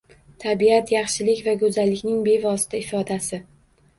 [0.43, 3.43] Tabiat– yaxshilik va go’zallikning bevosita ifodasi.